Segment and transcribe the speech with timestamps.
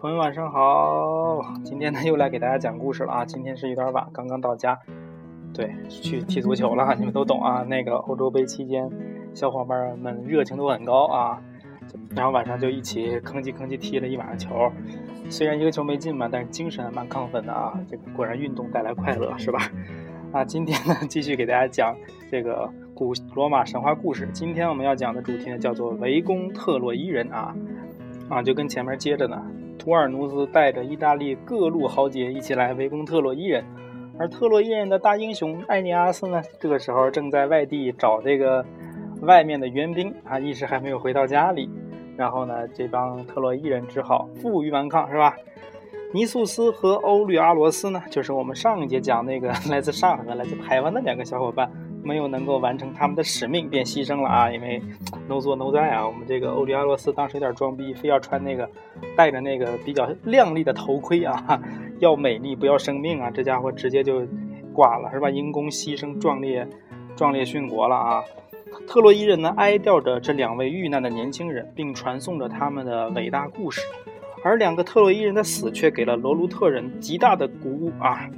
[0.00, 3.22] 朋友晚上好，今天呢又来给大家讲故事了啊！
[3.26, 4.80] 今天是有点晚，刚刚到家，
[5.52, 7.62] 对，去踢足球了， 你们都懂啊。
[7.64, 8.90] 那个欧洲杯期间，
[9.34, 11.38] 小伙伴们热情都很高啊，
[12.16, 14.72] 然后晚上就一起吭叽吭叽踢了一晚上球，
[15.28, 17.78] 虽然一个球没进嘛，但是精神还蛮亢奋的啊。
[17.86, 19.70] 这个果然运动带来快乐是吧？
[20.32, 21.94] 啊，今天呢继续给大家讲
[22.30, 24.26] 这个古罗马神话故事。
[24.32, 27.54] 今天我们要讲的主题呢叫做围攻特洛伊人啊，
[28.30, 29.44] 啊，就跟前面接着呢。
[29.80, 33.64] 图尔努斯带着意大利各路豪杰一起来围攻特洛伊人，
[34.18, 38.62] 而特洛伊人的大英雄艾尼阿斯呢，这个时候正在外地找这个
[39.22, 41.70] 外面的援兵啊，一时还没有回到家里。
[42.14, 45.34] 然后呢，这帮特洛伊人只好负隅顽抗，是吧？
[46.12, 51.70] 尼素斯和欧律阿罗斯呢，就是我们上一节讲那个 来自上海和来自台湾的两个小伙伴。
[52.02, 54.50] 没有能够完成他们的使命，便牺牲了啊！
[54.50, 54.82] 因为
[55.28, 58.68] no 做 no 在啊，我们这个欧里阿洛斯当时有点装逼，非要穿那个
[59.16, 61.60] 戴着那个比较亮丽的头盔啊，
[62.00, 63.30] 要美丽不要生命啊！
[63.30, 64.26] 这家伙直接就
[64.72, 65.30] 挂了，是吧？
[65.30, 66.66] 因公牺牲，壮烈
[67.16, 68.24] 壮烈殉国了啊！
[68.86, 73.80] 特洛伊人呢，哀悼着这两位遇难的年轻人，并传颂着他们的伟大故事，
[74.42, 78.28] 而两个特洛伊人的死却给了罗卢特人极大的鼓舞啊！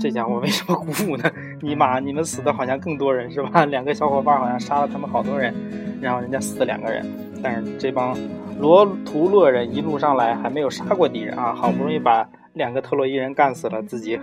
[0.00, 1.30] 这家伙为什么鼓舞呢？
[1.62, 3.64] 尼玛，你们死的好像更多人是吧？
[3.66, 5.54] 两个小伙伴好像杀了他们好多人，
[6.00, 7.06] 然后人家死了两个人，
[7.42, 8.16] 但是这帮
[8.58, 14.18] 罗图勒人一路上来还没有杀过敌人啊，好不容易把两个特洛伊人干死了，自己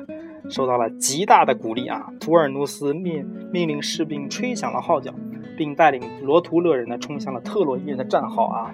[0.50, 2.12] 受到了极大的鼓励啊！
[2.20, 5.14] 图尔努斯命命令士兵吹响了号角，
[5.56, 8.74] 并带领罗图勒人呢冲向了特洛伊人的战壕啊！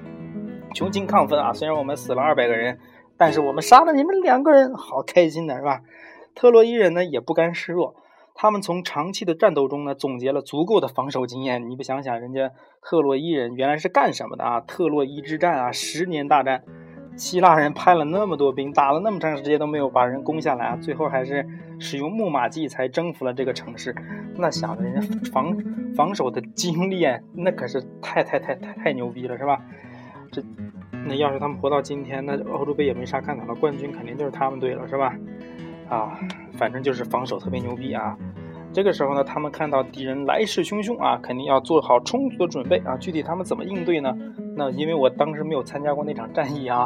[0.73, 1.53] 穷尽亢奋啊！
[1.53, 2.80] 虽然我们死了二百个人，
[3.17, 5.81] 但是我们杀了你们两个人，好开心的是吧？
[6.36, 7.95] 特洛伊人呢也不甘示弱，
[8.36, 11.70] 他们从长期的战斗中呢总结了足够的防守经验。
[11.70, 14.62] 你不想想，人家特洛伊人原来是干什么的啊？
[14.62, 16.64] 特洛伊之战啊，十年大战，
[17.17, 21.45] 希腊人派了那么多兵，打了那么长时间都没有把人攻下来啊，最后还是
[21.80, 23.94] 使用木马计才征服了这个城市。
[24.38, 25.57] 那想着人家防
[25.96, 29.59] 防守的经验，那可是太太太太太牛逼了，是吧？
[30.31, 30.41] 这
[31.06, 35.16] 那要是他们活到今天，那欧洲杯也没啥看头了，冠军肯定就是他们队了，是吧？
[35.88, 36.19] 啊，
[36.53, 38.16] 反正就是防守特别牛逼啊！
[38.72, 42.95] 这个时候呢，他们看到敌人来势汹汹啊，肯定要做好充足的准备啊。
[42.97, 44.16] 具体他们怎么应对呢？
[44.56, 46.85] 那因为我当时没有参加过那场战役啊，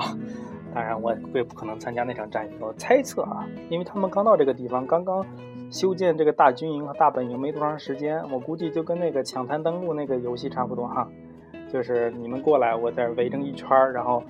[0.74, 2.52] 当然我也不可能参加那场战役。
[2.62, 5.26] 我猜测啊，因为他们刚到这个地方，刚刚
[5.70, 11.10] 修建这个大军营和大本营没多长时间，我估计就跟那个抢滩登陆那个游戏差不多哈，
[11.74, 14.24] 就是你们过来，我在围成一圈儿，然后。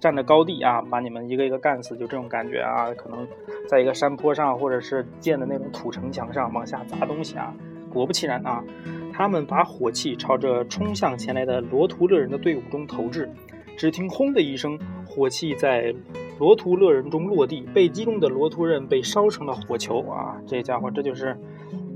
[0.00, 2.88] 站着高地啊，把你们一个一个干死，就这种感觉啊。
[2.94, 3.28] 可能
[3.68, 7.54] 在一个山坡上，或者是建的那种土城墙上往下砸东西啊。
[7.92, 8.64] 果不其然啊，
[9.12, 13.28] 他们把火器朝着冲向前来的罗图勒人的队伍中投掷。
[13.76, 15.94] 只听轰的一声，火器在
[16.38, 20.40] 罗图勒人中落地，被击中的罗图人被烧成了火球啊。
[20.46, 21.36] 这家伙，这就是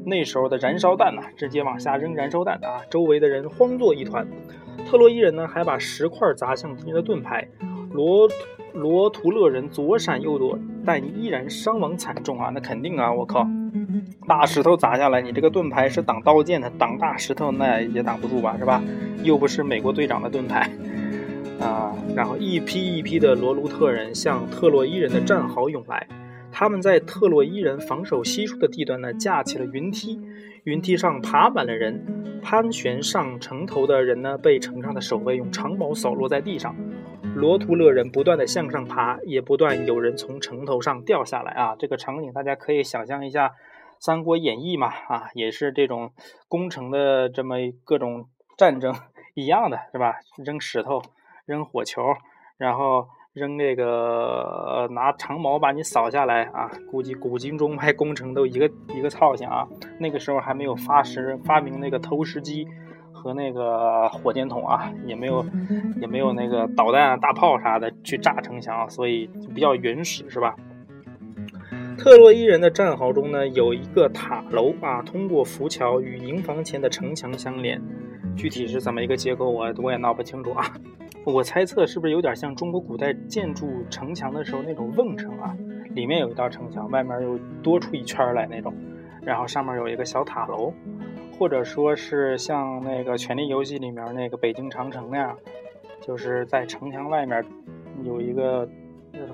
[0.04, 2.82] 那时候的燃烧弹呐，直接往下扔燃烧弹啊。
[2.90, 4.26] 周围的人慌作一团。
[4.86, 7.48] 特洛伊人呢，还把石块砸向敌人的盾牌。
[7.92, 8.28] 罗
[8.72, 12.50] 罗图勒人左闪右躲，但依然伤亡惨重啊！
[12.52, 13.46] 那肯定啊，我靠，
[14.26, 18.82] 大石头砸下来，你这个盾牌是挡刀剑的，挡大石头那也挡不住吧，是吧？
[19.22, 20.68] 又不是美国队长的盾牌
[21.60, 21.94] 啊！
[22.16, 26.06] 然后一批一批的罗卢特人向特洛伊人的战壕涌来，
[26.56, 30.20] 他们在特洛伊人防守稀疏的地段呢，架起了云梯，
[30.62, 36.76] 云梯上爬满了人，攀悬上城头的人呢，被城上的守卫用长矛扫落在地上。
[37.34, 41.74] 罗图勒人不断的向上爬，也不断有人从城头上掉下来啊！
[41.76, 43.48] 这个场景大家可以想象一下，
[43.98, 46.12] 《三国演义》嘛，啊，也是这种
[46.46, 48.94] 攻城的这么各种战争
[49.34, 50.14] 一样的是吧？
[50.36, 51.02] 扔石头，
[51.46, 52.00] 扔火球，
[52.56, 56.70] 然后扔这个拿长矛把你扫下来啊！
[56.88, 59.66] 估计古今中外攻城都一个一个操性啊！
[59.98, 62.66] 那个时候还没有发石发明那个投石机。
[63.12, 65.42] 和那个火箭筒啊，也没有，
[65.98, 70.54] 也没有那个导弹、啊大炮啥的去炸城墙，所以比较原始，是吧？
[71.96, 77.80] 特洛伊人的战壕中呢，有一个塔楼啊，通过浮桥与营房前的城墙相连。
[78.36, 80.66] 具体是怎么一个结构，我我也闹不清楚啊。
[81.24, 85.56] 我猜测是不是有点像中国古代建筑城墙的时候那种瓮城啊？
[85.90, 88.74] 里面有一道城墙，外面又多出一圈来那种，
[89.22, 90.72] 然后上面有一个小塔楼。
[91.36, 95.36] 或者说是像那个《权力游戏》里面那个北京长城那样，
[96.00, 97.44] 就是在城墙外面
[98.04, 98.68] 有一个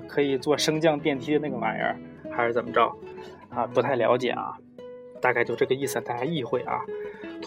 [0.07, 1.95] 可以坐升降电梯的那个玩意儿，
[2.31, 2.91] 还是怎么着？
[3.49, 4.57] 啊，不太了解啊，
[5.21, 6.81] 大概就这个意思，大家意会啊。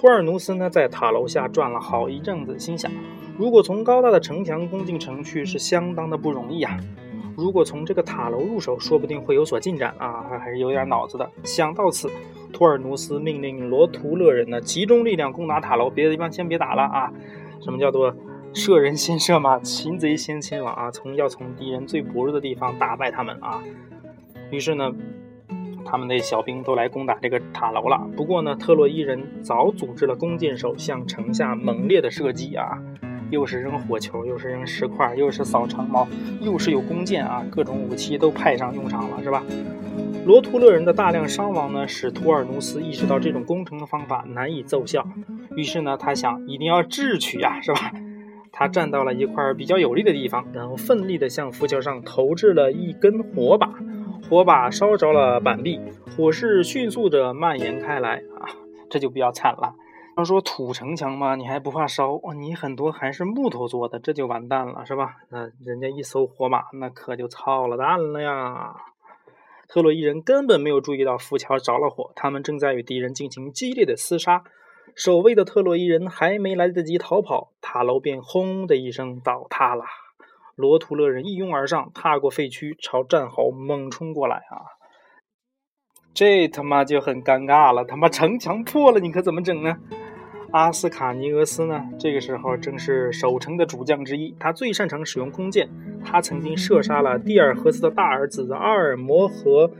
[0.04, 2.92] 托尔努斯呢，在塔楼下转了好一阵子，心想：
[3.38, 6.78] 如果从高大的城墙攻进城去，是相当的不容易啊。
[7.34, 11.30] 如果从这个塔楼入手，说不定会有所进展啊，还是有点脑子的。
[11.42, 12.10] 想到此，
[12.52, 17.10] 图尔努斯命令罗图勒人呢集中力量攻打塔楼，别的地方先别打了啊。
[17.62, 18.14] 什么叫做
[18.52, 20.90] 射人先射马，擒贼先擒王啊？
[20.90, 23.64] 从要从敌人最薄弱的地方打败他们啊。
[24.50, 24.92] 于是呢。
[25.84, 28.08] 他们的小兵都来攻打这个塔楼了。
[28.16, 32.82] 不过呢，特洛伊人早组织了弓箭手向城下猛烈的射击啊，
[33.30, 36.06] 又是扔火球，又是扔石块，又是扫长矛，
[36.40, 39.42] 又是有弓箭啊，各种武器都派上用场了，是吧？
[40.26, 45.06] 罗图勒人的大量伤亡呢，使图尔努斯意识到这种攻城的方法难以奏效。
[45.54, 47.92] 于是呢，他想一定要智取呀，是吧？
[48.50, 53.68] 他站到了一块比较有利的地方，然后奋力地向浮桥上投掷了一根火把。
[54.28, 55.78] 火把烧着了板壁，
[56.16, 58.48] 火势迅速地蔓延开来啊！
[58.90, 59.74] 这就比较惨了。
[60.16, 62.18] 要说土城墙嘛，你还不怕烧？
[62.34, 65.16] 你很多还是木头做的，这就完蛋了，是吧？
[65.30, 68.74] 那人家一艘火马，那可就操了蛋了呀！
[69.68, 74.42] 特洛伊人根本没有注意到浮桥着了火，他们正在与敌人进行激烈的厮杀。
[74.96, 79.84] 守卫的特洛伊人还没来得及逃跑，塔楼便轰的一声倒塌了。
[80.56, 84.78] 罗图勒人一拥而上，踏过废墟，朝战壕猛冲过来啊！
[86.14, 89.76] 这他妈就很尴尬了，他妈城墙破了，你可怎么整呢？
[90.52, 91.84] 阿斯卡尼俄斯呢？
[91.98, 95.68] 这个时候正是守城的主将之一，他最擅长使用弓箭，
[96.04, 99.72] 他曾经射杀了蒂尔荷斯的大儿子阿尔摩和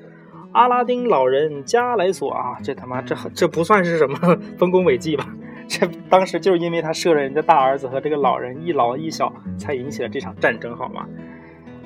[0.51, 2.59] 阿拉丁老人加莱索啊！
[2.65, 4.19] 这他妈这这不算是什么
[4.59, 5.33] 丰功伟绩吧？
[5.67, 11.07] 这当时就是因为他射了人家大儿子和这个老人一老一小，才引起了这场战争，好吗？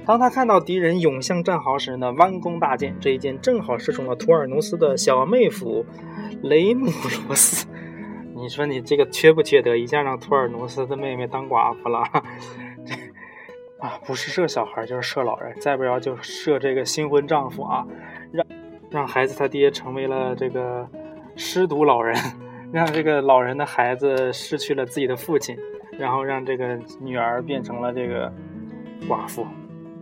[0.04, 5.84] 当他看到敌人涌向战壕时呢，弯弓搭箭，这一箭正好射中了图尔努斯的小妹夫
[6.42, 6.86] 雷姆
[7.26, 7.66] 罗斯。
[8.34, 9.76] 你说你这个缺不缺德？
[9.76, 12.00] 一下让图尔努斯的妹妹当寡妇了？
[13.80, 17.86] 啊，不是射小孩就是射老人，再不然就射这个新婚丈夫啊，
[18.32, 18.46] 让
[18.90, 20.88] 让孩子他爹成为了这个
[21.36, 22.16] 失独老人。
[22.70, 25.56] 让这个老人的孩子失去了自己的父亲，
[25.98, 28.32] 然后让这个女儿变成了这个
[29.08, 29.46] 寡妇，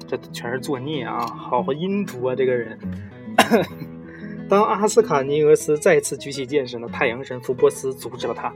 [0.06, 1.20] 这全是作孽啊！
[1.26, 2.78] 好阴毒啊，这个人。
[4.48, 8.52] 当阿斯卡尼俄斯再次举起剑时呢，太阳神福波斯阻止了他。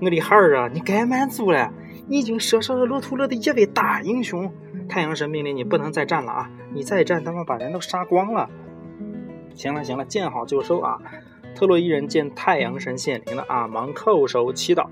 [0.00, 1.72] 我的孩儿啊，你该满足了，
[2.08, 4.52] 你已经射杀了罗图勒的一位大英雄。
[4.88, 6.50] 太阳神命令你不能再战了啊！
[6.72, 8.48] 你再战，他们把人都杀光了。
[9.54, 10.98] 行了行了，见好就收啊！
[11.54, 14.86] 特洛伊人见太阳神显灵了啊，忙叩首祈祷，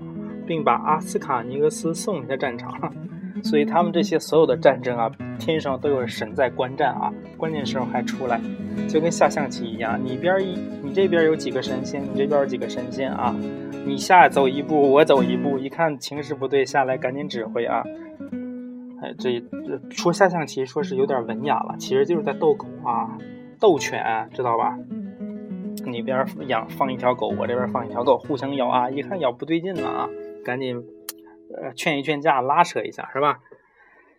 [0.45, 2.71] 并把阿斯卡尼俄斯送下战场。
[3.41, 5.09] 所以他们这些所有的战争啊，
[5.39, 8.41] 天上都有神在观战啊，关键时候还出来，
[8.89, 13.33] 就跟下象棋一样，你边一你这边有几个神仙，你这边有几个神仙啊，
[13.85, 17.81] 你下走一步，我走一步，一看情势不对，下来赶紧指挥啊。
[19.01, 23.17] 哎，这这说下象棋说是有点文雅了，其实就是在斗狗啊，
[23.57, 24.77] 斗犬，知道吧？
[25.85, 28.89] 你边养放一条狗，我这边放一条狗，互相咬啊！
[28.89, 30.09] 一看咬不对劲了啊，
[30.43, 30.83] 赶紧
[31.55, 33.39] 呃劝一劝架，拉扯一下，是吧？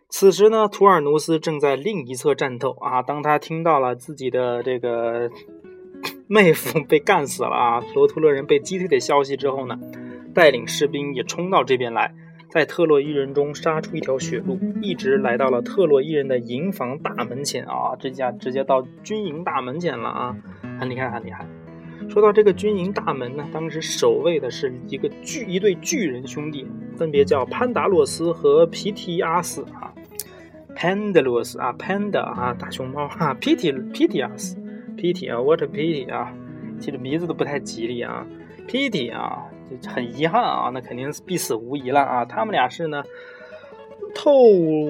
[0.09, 3.01] 此时呢，图尔努斯正在另一侧战斗啊。
[3.01, 5.29] 当他听到了自己的这个
[6.27, 9.79] 妹夫被干死了啊，罗图勒人被击退的消息之后呢，
[10.33, 12.13] 带领士兵也冲到这边来，
[12.49, 20.35] 在特洛伊人中杀出一条血路，一直来到了特洛伊人的营房大门前啊，这下直接到军营大门前了啊。
[20.81, 21.45] 很厉害，很厉害。
[22.09, 29.93] 说到这个军营大门呢，当时守卫的是一个巨一对巨人兄弟，分别叫潘达洛斯和皮提阿斯啊。
[30.75, 34.57] 潘德洛斯啊，潘达啊，大熊猫哈，皮提皮提阿斯，
[34.97, 36.33] 皮提啊，what a pity 啊，
[36.79, 38.25] 其实名字都不太吉利啊。
[38.67, 39.45] 皮提啊，
[39.87, 42.25] 很遗憾啊，那肯定是必死无疑了啊。
[42.25, 43.03] 他们俩是呢，
[44.15, 44.33] 透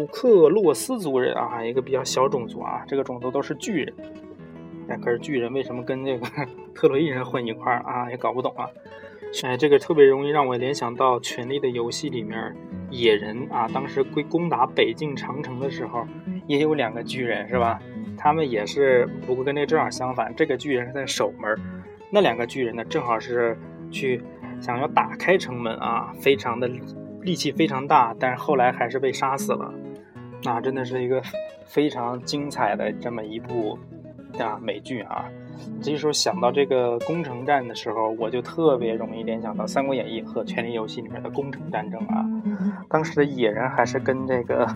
[0.10, 3.94] 克洛斯族人啊，一个比较小种族啊，这个种族都是巨人。
[4.98, 6.28] 可是巨人为什么跟这个
[6.74, 8.10] 特洛伊人混一块儿啊？
[8.10, 8.68] 也搞不懂啊！
[9.44, 12.54] 哎，这个特别容易让我联想到《权力的游戏》里面
[12.90, 16.06] 野人啊，当时归攻打北境长城的时候，
[16.48, 17.80] 也有两个巨人是吧？
[18.18, 21.58] 他们也是，不过跟这正好相反，这个巨人是在守门，
[22.12, 23.58] 那两个巨人呢，正好是
[23.90, 24.22] 去
[24.60, 26.70] 想要打开城门啊，非常的
[27.22, 29.74] 力气非常大，但是后来还是被杀死了。
[30.44, 31.22] 那真的是一个
[31.66, 33.80] 非常精彩的这么一部。
[34.40, 35.26] 啊，美剧啊，
[35.82, 42.26] 这时候想到这个攻城战的时候，我就特别容易联想到《三国演义》和《权力游戏》里面的攻城战争啊。
[42.90, 44.68] 当时的野人还是跟这个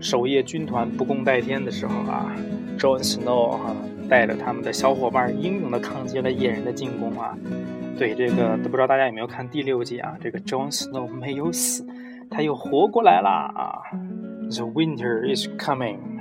[0.00, 2.32] 守夜军团不共戴天的时候啊
[2.78, 3.76] ，Jon Snow 啊
[4.08, 7.36] 带着他们的小伙伴英勇的抗击了野人的进攻啊。
[7.98, 10.16] 对这个都不知道大家有没有看第六季啊？
[10.20, 11.86] 这个 Jon Snow 没有死，
[12.30, 13.82] 他又活过来了啊。
[14.50, 16.19] The winter is coming 啊。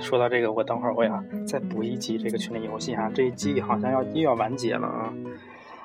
[0.00, 5.12] 说到这个，我等会儿我要再补一集这个群里游戏啊，这一季好像要又要完结了啊。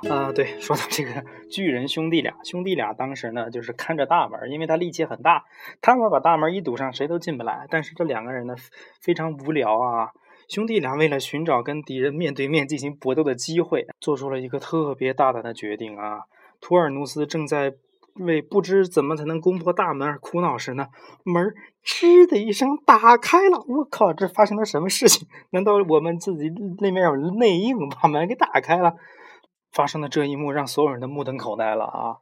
[0.10, 5.46] 啊，对，说到这个巨人兄弟俩，兄弟俩当时呢就是看着大门，因为他力气很大，
[5.82, 7.66] 他们把大门一堵上，谁都进不来。
[7.70, 8.56] 但是这两个人呢
[9.02, 10.12] 非常无聊啊，
[10.48, 16.22] 兄弟俩为了寻找跟敌人面对面进行搏斗的机会，做出了一个特别大胆的决定啊。
[16.62, 17.74] 图尔努斯正在。
[18.19, 20.88] 为不知怎么才能攻破大门而苦恼时呢，
[21.24, 21.53] 门
[21.84, 23.63] 吱的一声打开了。
[23.67, 25.27] 我靠，这发生了什么事情？
[25.51, 28.93] 难道我们自己那边有内应把门给打开了？
[29.74, 32.15] 发生的这一幕让所有人都目瞪口呆了啊！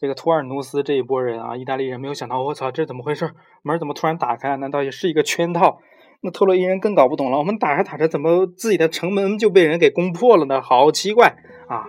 [0.00, 3.30] 这个图尔努斯这一波人啊，意大利人没有想到，我操，这怎么回事？
[3.62, 4.56] 门怎么突然打开？
[4.56, 5.78] 难道也是一个圈套？
[6.22, 10.62] 那特洛伊人更搞不懂了，我们打着打着，怎么自己的城门就被人给攻破了呢？
[10.62, 11.36] 好奇怪
[11.68, 11.84] 啊！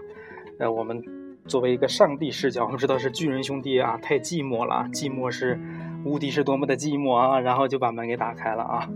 [0.60, 1.25] 呃，我们。
[1.48, 5.60] 作为一个上帝视角， 我们知道是巨人兄弟啊，太寂寞了，寂寞是
[6.04, 8.90] 无敌是多么的寂寞啊，然后就把门给打开了啊。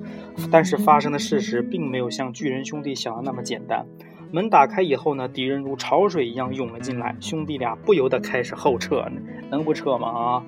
[0.52, 3.86] 但是发生的事实并没有像巨人兄弟想的那么简单。
[4.32, 9.06] 门打开以后呢，敌人如潮水一样涌了进来，兄弟俩不由得开始后撤，
[9.50, 10.08] 能不撤吗？
[10.08, 10.44] 啊，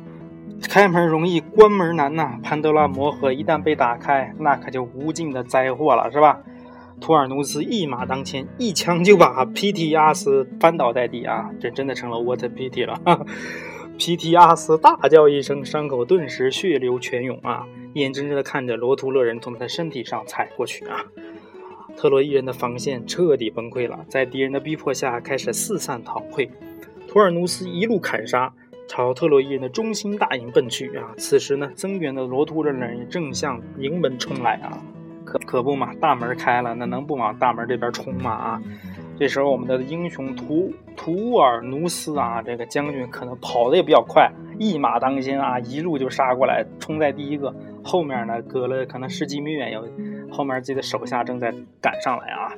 [0.70, 2.40] 开门容易关门难呐。
[2.44, 6.42] 潘多拉魔盒一旦被打开，那可就无尽的灾祸了，是吧？
[7.02, 11.50] 图尔努斯一马当先，一枪就把皮提阿斯翻倒在地啊！
[11.60, 13.26] 这真的成了 What pity 了。
[13.98, 17.66] 皮提阿斯大叫一声，伤口顿时血流泉涌啊！
[17.96, 21.04] 眼睁睁地看着罗图勒人从他的身体上踩过去啊！
[21.98, 26.50] 特洛伊人的防线彻底崩溃了，在敌人的逼迫下，开始四散逃退。
[27.08, 28.54] 图尔努斯一路砍杀，
[28.88, 31.14] 朝特洛伊人的中心大营奔去啊！
[31.18, 34.78] 此时呢，增援的罗图勒人正向营门冲来啊！
[35.32, 38.32] 可可不嘛，大门开了，那能不往大门这边冲吗？
[38.32, 38.62] 啊，
[39.18, 47.56] 这时候我们的英雄图图尔努斯啊，这个将军可能跑的也比较快，一马当先啊，一路就杀过来，冲在第一个。
[47.82, 49.88] 后面呢，隔了可能十几米远，有
[50.30, 52.52] 后面自己的手下正在赶上来啊。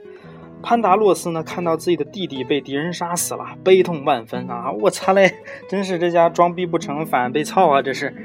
[0.63, 4.72] 潘达洛斯呢，看到自己的弟弟被敌人杀死了，悲痛万分啊！
[4.72, 5.32] 我擦嘞，
[5.70, 7.84] 真是这家装逼不成反被操啊！
[7.84, 8.15] 这是。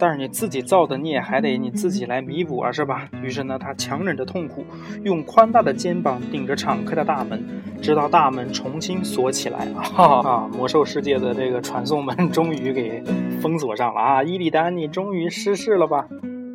[0.00, 3.06] 但是你自己造的孽还得你自己来弥补啊，是吧？
[3.22, 4.64] 于是呢，他强忍着痛苦，
[5.04, 7.44] 用宽大的肩膀顶着敞开的大门，
[7.82, 10.04] 直到大门重新锁起来啊！
[10.24, 13.02] 啊，魔兽世界的这个传送门终于给
[13.42, 14.22] 封锁上了啊！
[14.22, 16.08] 伊利丹，你终于失势了吧？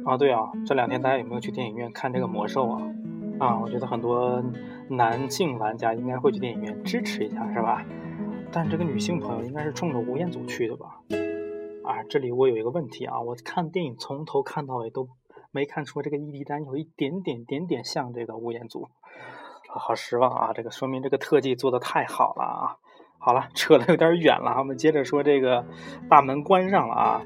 [0.06, 2.82] 啊，对啊，这两天大家有没有去电影院看这个魔兽啊？
[3.38, 4.44] 啊，我觉得很多
[4.90, 7.86] 男性玩家应该会去电影院支持一下，是吧？
[8.52, 11.00] 但这个女性朋友应该是冲着吴彦祖去的吧？
[11.86, 15.08] 啊，这里我有一个问题啊，我看电影从头看到尾都
[15.51, 18.89] 没看出这个伊利丹有一点点点点像这个吴彦祖，
[19.68, 20.51] 好失望啊！
[20.54, 22.77] 这个说明这个特技做的太好了啊！
[23.20, 25.63] 好了，扯得有点远了，我们接着说这个
[26.10, 27.22] 大门关上了啊，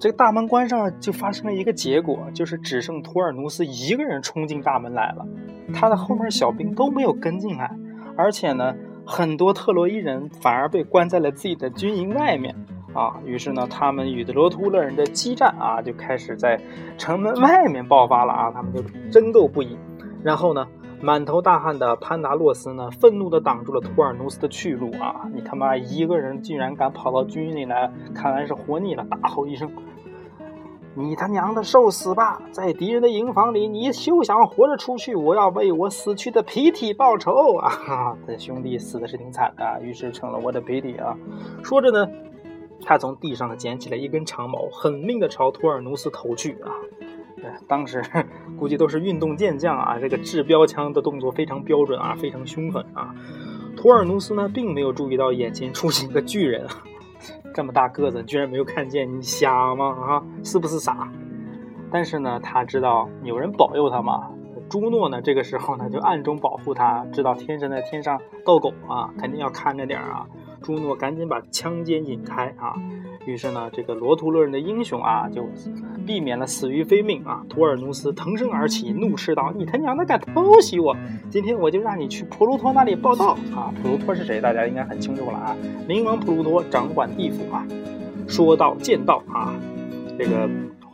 [0.00, 5.26] 这个大门关上就发生了一个结果，就是只剩图尔努斯一个人冲进大门来了，
[5.74, 7.70] 他的后面小兵都没有跟进来，
[8.16, 8.74] 而且呢，
[9.06, 12.56] 很多特洛伊人反而被关在了自己的军营外面。
[12.94, 16.60] 啊，于是呢，他们与罗图勒人的激战啊，就开始在
[16.96, 19.76] 城门外面爆发了啊，他们就争斗不已。
[20.22, 20.66] 然后呢，
[21.00, 25.28] 满头大汗的潘达洛斯呢，愤怒地挡住了图尔努斯的去路啊！
[25.32, 29.04] 你他妈一个人竟然敢跑到军营里来，看来是活腻了！
[29.04, 29.70] 大吼一声
[30.96, 32.40] ：“你他娘的受死吧！
[32.50, 35.14] 在敌人的营房里，你休想活着出去！
[35.14, 41.14] 我要为我死去的皮体报仇啊！”这兄弟死的是挺惨的，于是成了我的皮体啊！
[41.62, 42.08] 说着呢。
[42.88, 46.72] 他从地上捡起了一根长矛，狠命的朝托尔努斯投去啊！
[47.68, 48.02] 当时
[48.58, 53.14] 估计都是运动健将啊，这个掷标枪的动作非常标准啊，非常凶狠啊。
[53.76, 56.66] 托尔努斯呢，并没有注意到眼前出现一个巨人，
[57.52, 59.84] 这么大个子居然没有看见，你瞎吗？
[59.88, 61.12] 啊，是不是傻？
[61.92, 64.30] 但是呢，他知道有人保佑他嘛。
[64.70, 70.26] 朱诺呢，这个时候呢，就暗中保护他，知道天神在天上逗狗啊，肯定要看着点啊。
[70.62, 72.74] 朱诺赶紧把枪尖引开啊！
[73.24, 75.48] 于是呢，这个罗图勒人的英雄啊，就
[76.06, 77.44] 避免了死于非命啊。
[77.48, 80.96] 图尔努斯腾身而起，怒斥道：“你他娘的敢偷袭我！
[81.30, 84.40] 今天我就让你去普鲁托那里报道啊！”普鲁托是谁？
[84.40, 85.56] 大家应该很清楚了啊！
[85.88, 87.66] 冥王普鲁托掌管地府啊。
[88.26, 89.54] 说到剑道啊，
[90.18, 90.48] 这个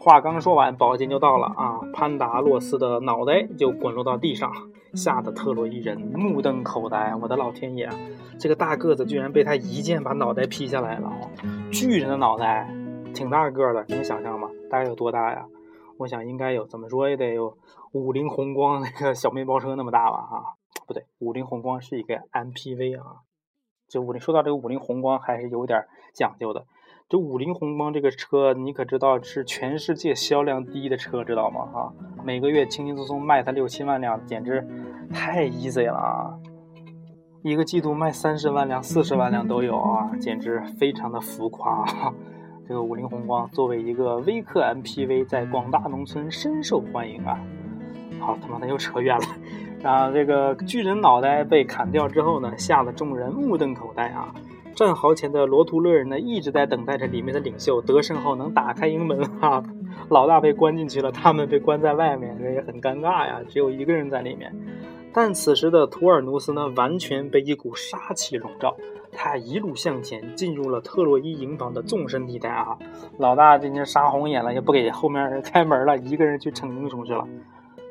[0.04, 1.80] 话刚说完，宝剑就到了啊！
[1.94, 4.52] 潘达洛斯的脑袋就滚落到地上。
[4.92, 7.88] 吓得特洛伊人目瞪口呆，我的老天爷，
[8.38, 11.11] 这个大个子居然被他一剑把脑袋劈下来了！
[11.73, 12.68] 巨人的脑袋，
[13.14, 14.50] 挺大个的，你能想象吗？
[14.70, 15.46] 大概有多大呀？
[15.96, 17.56] 我想应该有，怎么说也得有
[17.92, 20.18] 五菱宏光那个小面包车那么大吧？
[20.18, 20.37] 啊，
[20.87, 23.23] 不对，五菱宏光是一个 MPV 啊。
[23.88, 26.66] 这五菱说到这个五菱宏光还是有点讲究的，
[27.06, 31.66] 这五菱宏光这个车，你可知道是全世界销量第一的车，知道吗？
[31.66, 31.92] 哈，
[32.25, 34.66] 每个月轻轻松松卖它六七万辆，简直
[35.12, 36.32] 太 easy 了啊！
[37.42, 41.84] 一个季度卖三十万辆、四十万辆都有啊，简直非常的浮夸。
[42.66, 47.38] 这个五菱宏光作为一个微客 MPV，在广大农村深受欢迎啊。
[48.18, 49.25] 好，他妈的又扯远了。
[49.82, 54.34] 啊，这个巨人脑袋被砍掉之后呢，吓得众人目瞪口呆啊。
[54.75, 59.62] 战壕前的罗图勒人呢，一直在等待着里面的领袖得胜后能打开营门哈。
[60.11, 63.40] 老大被关进去了，他们被关在外面，这也很尴尬呀。
[63.49, 64.52] 只有一个人在里面。
[65.12, 68.75] 但此时的图尔努斯呢，完全被一股杀气笼罩，
[69.12, 72.76] 他一路向前，进入了特洛伊营房的纵深地带啊。
[73.16, 77.25] 老大今天杀红眼了，也不给后面人开门了，一个人去逞英雄去了。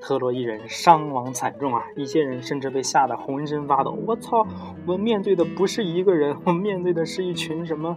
[0.03, 1.81] 特洛伊人伤亡惨重啊！
[1.95, 3.97] 一些人甚至被吓得浑身发抖。
[4.05, 4.45] 我操！
[4.85, 7.95] 我面对的不是一个人，我面对的是一群什么？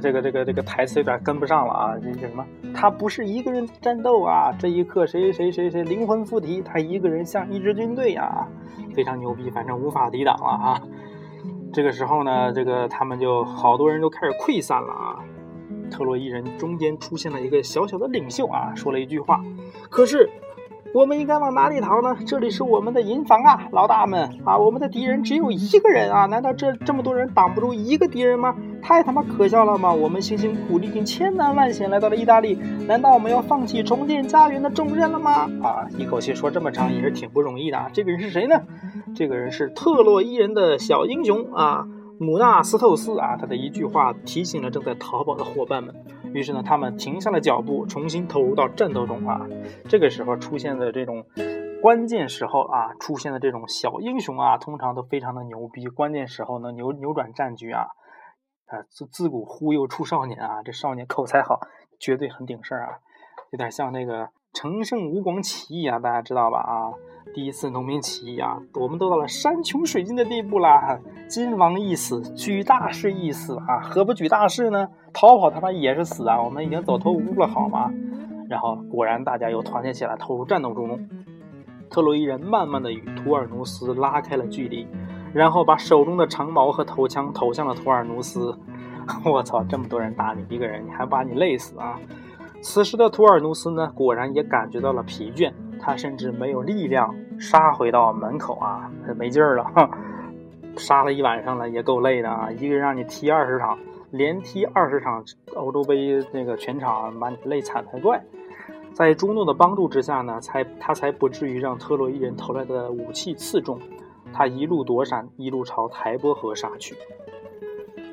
[0.00, 1.94] 这个这个这个台词有点跟不上了啊！
[2.00, 2.46] 这叫什么？
[2.72, 4.52] 他不是一个人战斗啊！
[4.56, 8.46] 这一刻，谁谁谁谁灵魂附体，他一个人像一支军队呀，
[8.94, 10.80] 非常牛逼，反正无法抵挡了啊！
[11.72, 15.18] 这个时候呢，这个他们就好多人都开始溃散了啊！
[15.90, 19.42] 特洛伊人中间出现了一个小小的领袖啊，说了一句话，
[19.90, 20.30] 可是。
[20.96, 22.16] 我们应该往哪里逃呢？
[22.26, 24.56] 这里是我们的营房啊，老大们啊！
[24.56, 28.56] 我们的敌人只有一个人啊，难道这这么多人挡不住一个敌人吗？
[28.80, 29.92] 太他妈可笑了吗？
[29.92, 32.54] 我们辛辛苦苦历尽千难万险来到了意大利，
[32.88, 35.46] 难道我们要放弃重建家园的重任了吗？
[35.62, 37.90] 啊，一口气说这么长也是挺不容易的啊！
[37.92, 38.62] 这个人是谁呢？
[39.14, 41.86] 这个人是特洛伊人的小英雄啊！
[42.18, 45.94] 姆纳斯透斯啊，他的一句话提醒了正在逃跑的伙伴们。
[46.32, 49.46] 于是呢，他们停下了脚步，重新投入到战斗中啊。
[49.88, 51.24] 这个时候出现的这种
[51.80, 55.86] 关键时候啊，出现的这种小英雄啊，通常都非常的牛逼。
[55.86, 57.86] 关键时候呢，扭扭转战局啊，
[58.66, 61.60] 啊，自自古忽悠出少年啊，这少年口才好，
[61.98, 62.98] 绝对很顶事儿啊，
[63.50, 64.30] 有点像那个。
[64.56, 66.60] 乘胜吴广起义啊，大家知道吧？
[66.60, 66.88] 啊，
[67.34, 70.98] 第一次农民起义啊，我们都到了山穷水尽的地步啦。
[71.28, 74.88] 金王一死，举大事一死啊，何不举大事呢？
[75.12, 76.40] 逃跑他妈也是死啊！
[76.42, 77.92] 我们已经走投无路了，好吗？
[78.48, 81.06] 然后果然大家又团结起来，投入战斗中。
[81.90, 84.88] 特洛伊人慢慢的与图尔努斯拉开了距离，
[85.34, 88.58] 然后把手中的长矛和头枪投向了图尔努斯。
[89.22, 92.00] 我操，这么多人打你一个人，你还把你累死啊？
[92.60, 99.64] 此时的图尔努斯呢，果然也感觉到了疲倦，他甚至没有力量杀回到门口啊，没劲儿了，
[100.76, 102.50] 杀了一晚上了，也够累的啊！
[102.50, 103.78] 一个人让你踢二十场，
[104.10, 108.22] 连踢二十场欧洲杯那个全场，把你累惨才怪。
[108.92, 113.78] 在朱诺的帮助之下呢，才他才不至于让特洛伊人投来的武器刺中，
[114.32, 116.96] 他一路躲闪，一路朝台波河杀去。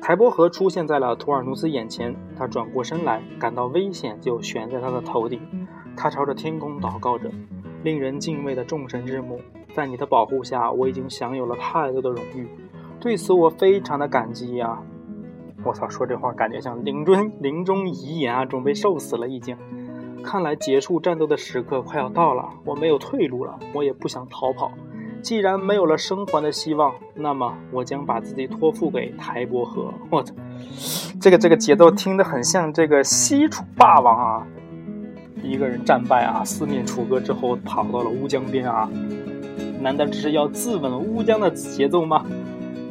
[0.04, 5.40] 台伯河出现在了图尔努斯眼前，他转过身来，感到危险就悬在他的头顶。
[5.96, 7.30] 他朝着天空祷告着，
[7.82, 9.40] 令人敬畏的众神之母，
[9.72, 12.46] 在你的保护下，我已经享有了太多的荣誉，
[13.00, 14.78] 对此我非常的感激呀！
[15.64, 19.56] 我操，说这话感觉像临终临终遗言啊，准备受死了已经。
[20.22, 24.70] 看来结束战斗的时刻快要到了，我没有退路了，我也不想逃跑。
[25.24, 29.90] 既然没有了生还的希望，那么我将把自己托付给台伯河。
[30.10, 30.34] 我操，
[31.18, 34.46] 这个这个节奏听得很像这个西楚霸王啊！
[35.42, 38.86] 一个人战败啊，四面楚歌之后跑到了乌江边啊，
[39.80, 42.22] 难道这是要自刎乌江的节奏吗？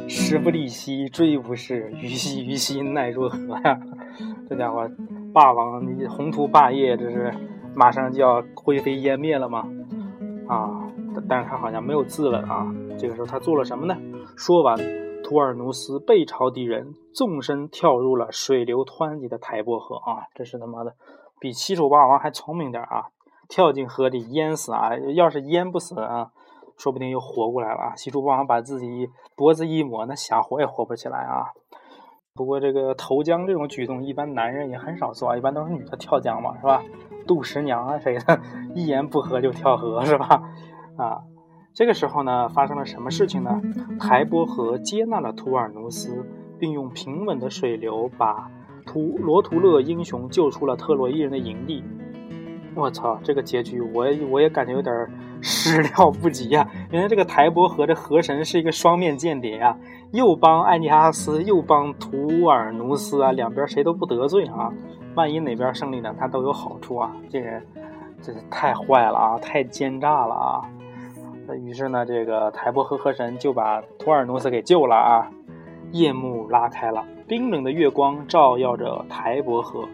[0.08, 3.80] 时不利兮骓不逝，虞兮虞兮奈若何呀！
[4.50, 4.89] 这家伙
[5.32, 7.32] 霸王，你宏图霸业，这是
[7.76, 9.67] 马上就要灰飞烟灭了吗？
[10.48, 10.80] 啊！
[11.28, 12.74] 但是他好像没有自刎啊！
[12.98, 13.96] 这个时候他做了什么呢？
[14.36, 14.78] 说完，
[15.24, 20.28] 图尔努斯背朝敌人，纵身跳入了水流湍急的台伯河啊！
[20.36, 20.94] 这是他妈的
[21.40, 23.08] 比七手霸王还聪明点啊！
[23.50, 24.96] 跳进河里淹死啊！
[25.16, 26.32] 要是淹不死啊，
[26.78, 27.96] 说不定又活过来了啊！
[27.96, 31.52] 西楚霸王把自己脖子一抹，那想活也活不起来啊！
[32.36, 36.84] 不过这个投江这种举动，一般男人也很少做，啊一般都是女的跳江嘛，是吧？
[37.28, 38.40] 杜十娘啊，谁的？
[38.74, 40.42] 一言不合就跳河，是吧？
[40.98, 41.22] 啊，
[41.74, 43.62] 这个时候呢，发生了什么事情呢？
[44.00, 46.26] 台伯河接纳了图尔努斯，
[46.60, 48.50] 并用平稳的水流把
[48.86, 51.84] 图罗图勒英雄救出了特洛伊人的营地。
[52.76, 54.94] 我操，这个结局我我也感觉有点
[55.42, 56.68] 始料不及呀！
[56.90, 59.78] 原来这个台伯河的河神是一个双面间谍呀，
[60.12, 64.74] 又帮艾尼阿斯，又帮图尔努斯啊，两边谁都不得罪啊！
[65.16, 67.16] 万一哪边胜利了，他都有好处啊！
[67.30, 67.64] 这人
[68.20, 70.62] 真是太坏了啊，太奸诈了啊！
[71.62, 75.30] 于是呢，这个台伯河河神就把图尔努斯给救了啊！
[75.92, 79.88] 夜幕拉开了，冰冷的月光照耀着台伯河，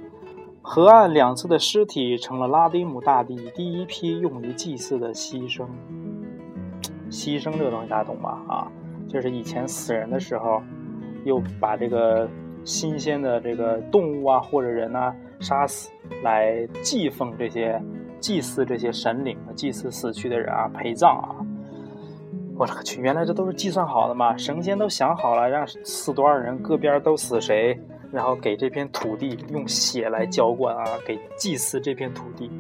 [0.62, 5.66] 河岸两侧的尸体成了拉丁姆大帝第一批用于祭祀的牺牲。
[7.10, 8.42] 牺牲这个东西大家懂吧？
[8.48, 8.72] 啊，
[9.08, 10.62] 就是以前死人的时候，
[11.26, 12.30] 又把这个
[12.64, 15.92] 新鲜的这个动物啊或者人啊杀死，
[16.24, 17.82] 来祭奉这些、
[18.20, 21.36] 祭祀这些神灵、祭祀死去的人啊，陪葬啊。
[22.58, 23.02] 我勒个去！
[23.02, 24.36] 原来这都是计算好的嘛？
[24.36, 27.80] 神仙都想好了，让死多少人，各边都死谁，
[28.12, 32.52] 然后给这片土地用血来浇灌啊，给祭祀这片土地。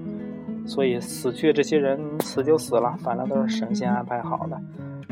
[0.65, 4.57] 所以死去这些人死就死了，反正都是神仙安排好的。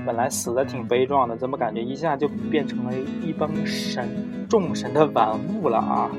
[0.06, 4.08] 本来死的挺悲壮的，怎么感觉一下就变成了一帮神
[4.48, 6.10] 众神的玩物了啊？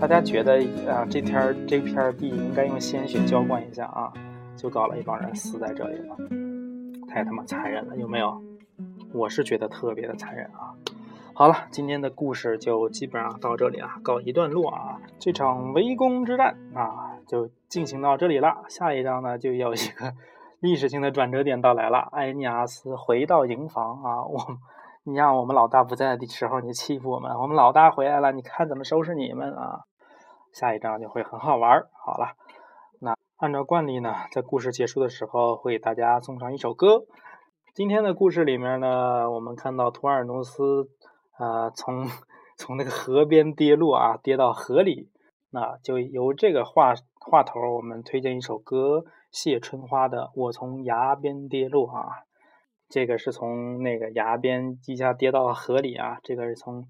[0.00, 0.54] 大家觉得
[0.88, 4.12] 啊，这片这片地应该用鲜血浇灌一下啊，
[4.56, 6.16] 就搞了一帮人死在这里了。
[7.08, 8.40] 太他妈残忍了，有没有？
[9.12, 10.76] 我是觉得特别的残忍啊！
[11.34, 15.00] 好了，今天的故事就基本上到这里啊，告一段落啊。
[15.18, 18.64] 这场围攻之战啊，就进行到这里了。
[18.68, 20.14] 下一章呢，就有一个
[20.60, 22.08] 历史性的转折点到来了。
[22.12, 24.38] 埃尼阿斯回到营房啊，我，
[25.08, 29.80] 你让我们老大不在的时候，你欺负我们，我们老大回来了，你看怎么收拾你们啊？
[30.52, 31.82] 下一章就会很好玩。
[32.04, 32.34] 好了。
[33.00, 37.04] 那按照惯例呢，在故事结束的时候会给大家送上一首歌。
[37.74, 40.90] 今天的故事里面呢，我们看到图尔努斯
[41.38, 42.06] 啊从
[42.58, 45.10] 从那个河边跌落啊，跌到河里。
[45.50, 52.27] 那就由这个话话头，我们推荐一首歌，谢春花的《我从崖边跌落》啊。
[52.88, 56.88] 这个是从那个崖边一下跌到了河里啊，这个是从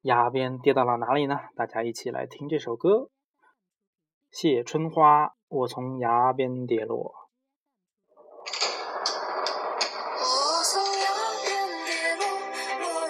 [0.00, 1.38] 崖边跌到了哪里呢？
[1.54, 3.08] 大家一起来听这首歌，
[4.32, 5.34] 谢春花。
[5.48, 7.14] 我从崖边跌落。
[10.18, 10.24] 我
[10.64, 11.06] 从崖
[11.44, 13.08] 边跌落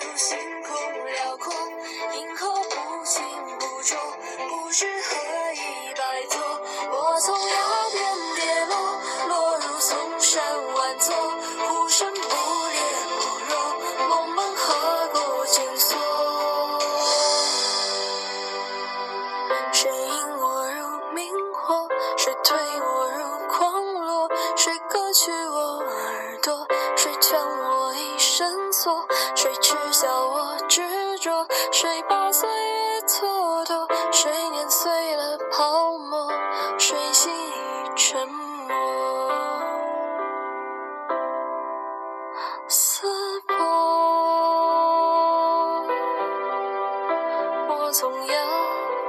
[48.26, 48.34] 有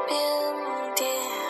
[0.07, 0.55] 变，
[0.95, 1.42] 没。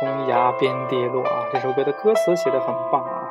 [0.00, 1.44] 从崖边跌落啊！
[1.52, 3.28] 这首歌的歌词写的很棒啊！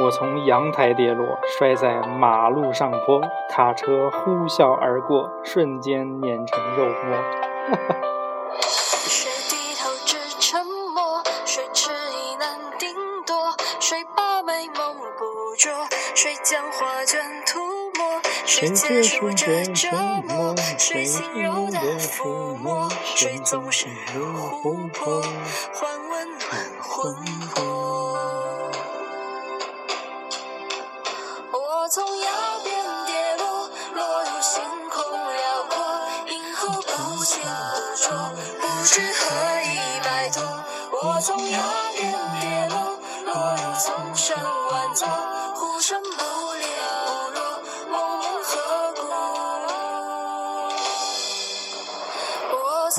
[0.02, 7.18] 我从阳台跌落，摔在马路上坡，卡车呼啸而过，瞬间碾成肉末。
[18.58, 19.88] 谁结束这折
[20.26, 20.52] 磨？
[20.76, 22.90] 谁轻柔的抚摸？
[23.14, 25.22] 谁总是如琥珀，
[25.72, 26.40] 换温暖
[26.80, 27.14] 魂
[27.54, 27.97] 魄？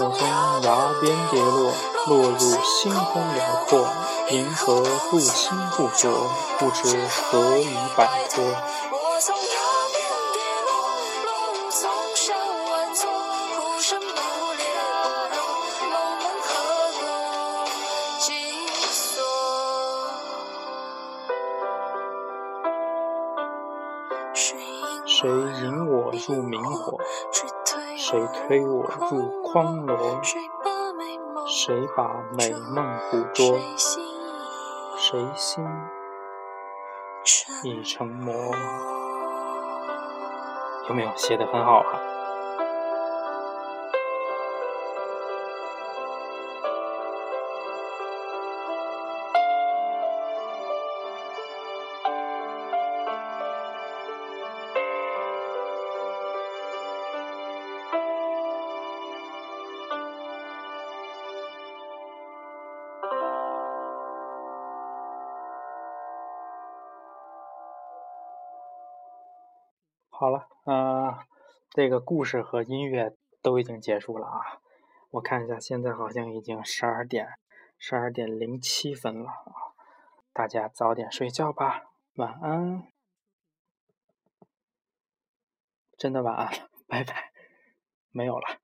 [0.02, 0.26] 我从
[0.64, 1.74] 崖边跌落，
[2.08, 3.86] 落入星空辽阔，
[4.30, 4.82] 银河
[5.12, 6.10] 不清不浊，
[6.58, 6.98] 不知
[7.30, 8.42] 何以摆脱。
[28.50, 28.82] 推我
[29.12, 29.96] 入荒罗？
[30.24, 30.42] 谁
[31.96, 33.60] 把美梦捕捉？
[34.98, 35.64] 谁心
[37.64, 38.34] 已成魔？
[40.90, 42.09] 有没有写的很好啊？
[70.70, 71.26] 呃，
[71.72, 74.62] 这个故事和音乐都已经结束了啊。
[75.10, 77.40] 我看一下，现在好像已经十二点，
[77.80, 79.74] 十二点零七分了啊。
[80.32, 81.86] 大家早点睡觉吧，
[82.18, 82.84] 晚安。
[85.98, 87.32] 真的晚安，拜拜，
[88.12, 88.59] 没有了。